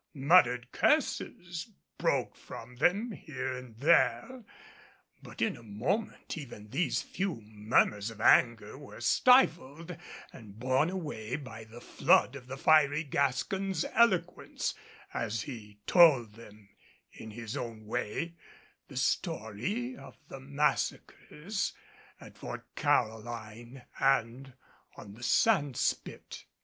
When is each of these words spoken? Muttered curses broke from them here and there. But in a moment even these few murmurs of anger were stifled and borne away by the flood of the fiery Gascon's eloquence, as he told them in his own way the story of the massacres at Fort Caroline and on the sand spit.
Muttered 0.15 0.71
curses 0.71 1.69
broke 1.99 2.35
from 2.35 2.77
them 2.77 3.11
here 3.11 3.53
and 3.53 3.77
there. 3.77 4.43
But 5.21 5.43
in 5.43 5.55
a 5.55 5.61
moment 5.61 6.35
even 6.39 6.71
these 6.71 7.03
few 7.03 7.39
murmurs 7.45 8.09
of 8.09 8.19
anger 8.19 8.79
were 8.79 8.99
stifled 8.99 9.95
and 10.33 10.57
borne 10.57 10.89
away 10.89 11.35
by 11.35 11.65
the 11.65 11.79
flood 11.81 12.35
of 12.35 12.47
the 12.47 12.57
fiery 12.57 13.03
Gascon's 13.03 13.85
eloquence, 13.93 14.73
as 15.13 15.43
he 15.43 15.77
told 15.85 16.33
them 16.33 16.69
in 17.13 17.29
his 17.29 17.55
own 17.55 17.85
way 17.85 18.33
the 18.87 18.97
story 18.97 19.95
of 19.95 20.17
the 20.29 20.39
massacres 20.39 21.73
at 22.19 22.39
Fort 22.39 22.65
Caroline 22.75 23.83
and 23.99 24.53
on 24.95 25.13
the 25.13 25.21
sand 25.21 25.77
spit. 25.77 26.45